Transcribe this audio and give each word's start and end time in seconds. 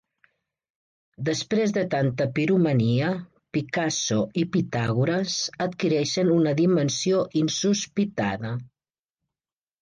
Després 1.25 1.73
de 1.73 1.81
tanta 1.91 2.25
piromania, 2.39 3.09
Picasso 3.57 4.17
i 4.45 4.47
Pitàgores 4.55 5.37
adquireixen 5.67 6.33
una 6.39 6.55
dimensió 6.63 7.21
insospitada. 7.45 8.57